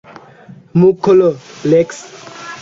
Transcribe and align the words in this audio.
মুখ 0.75 0.95
খোলো, 1.03 1.29
লেক্স। 1.65 1.97